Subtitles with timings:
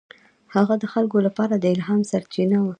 [0.55, 2.69] هغه د خلکو لپاره د الهام سرچینه وه.